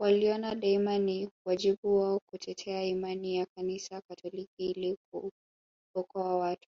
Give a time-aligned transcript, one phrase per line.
[0.00, 4.96] Waliona daima ni wajibu wao kutetea imani ya kanisa katoliki ili
[5.94, 6.68] kuokoa watu